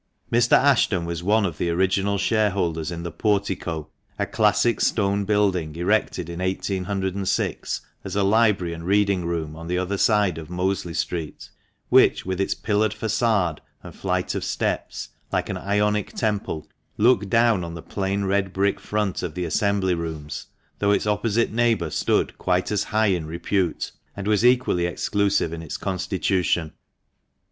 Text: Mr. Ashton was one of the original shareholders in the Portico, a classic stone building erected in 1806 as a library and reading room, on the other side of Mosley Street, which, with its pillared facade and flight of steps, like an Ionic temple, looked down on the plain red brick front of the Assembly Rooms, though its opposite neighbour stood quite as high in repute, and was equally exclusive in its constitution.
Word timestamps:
Mr. 0.31 0.53
Ashton 0.57 1.05
was 1.05 1.21
one 1.21 1.45
of 1.45 1.59
the 1.59 1.69
original 1.69 2.17
shareholders 2.17 2.89
in 2.89 3.03
the 3.03 3.11
Portico, 3.11 3.89
a 4.17 4.25
classic 4.25 4.81
stone 4.81 5.25
building 5.25 5.75
erected 5.75 6.27
in 6.27 6.39
1806 6.39 7.81
as 8.03 8.15
a 8.15 8.23
library 8.23 8.73
and 8.73 8.83
reading 8.87 9.25
room, 9.25 9.55
on 9.55 9.67
the 9.67 9.77
other 9.77 9.99
side 9.99 10.39
of 10.39 10.49
Mosley 10.49 10.95
Street, 10.95 11.51
which, 11.89 12.25
with 12.25 12.41
its 12.41 12.55
pillared 12.55 12.95
facade 12.95 13.61
and 13.83 13.95
flight 13.95 14.33
of 14.33 14.43
steps, 14.43 15.09
like 15.31 15.49
an 15.49 15.57
Ionic 15.59 16.13
temple, 16.13 16.67
looked 16.97 17.29
down 17.29 17.63
on 17.63 17.75
the 17.75 17.83
plain 17.83 18.23
red 18.23 18.51
brick 18.53 18.79
front 18.79 19.21
of 19.21 19.35
the 19.35 19.45
Assembly 19.45 19.93
Rooms, 19.93 20.47
though 20.79 20.89
its 20.89 21.05
opposite 21.05 21.51
neighbour 21.53 21.91
stood 21.91 22.39
quite 22.39 22.71
as 22.71 22.85
high 22.85 23.11
in 23.13 23.27
repute, 23.27 23.91
and 24.17 24.25
was 24.25 24.43
equally 24.43 24.87
exclusive 24.87 25.53
in 25.53 25.61
its 25.61 25.77
constitution. 25.77 26.73